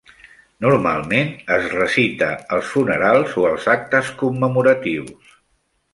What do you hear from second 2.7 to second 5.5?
funerals o als actes commemoratius.